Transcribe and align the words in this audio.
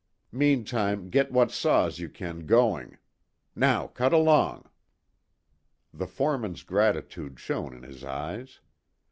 Meantime, 0.31 1.11
get 1.11 1.31
what 1.31 1.51
saws 1.51 1.99
you 1.99 2.09
can 2.09 2.47
going. 2.47 2.97
Now 3.55 3.85
cut 3.85 4.13
along." 4.13 4.67
The 5.93 6.07
foreman's 6.07 6.63
gratitude 6.63 7.39
shone 7.39 7.75
in 7.75 7.83
his 7.83 8.03
eyes. 8.03 8.61